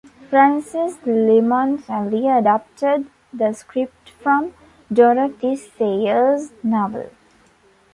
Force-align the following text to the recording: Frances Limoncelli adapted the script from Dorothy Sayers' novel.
Frances 0.31 0.95
Limoncelli 1.05 2.25
adapted 2.35 3.05
the 3.31 3.53
script 3.53 4.09
from 4.09 4.51
Dorothy 4.91 5.55
Sayers' 5.55 6.51
novel. 6.63 7.11